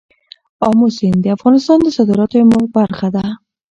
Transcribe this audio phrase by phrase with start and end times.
[0.67, 3.25] آمو سیند د افغانستان د صادراتو یوه برخه ده.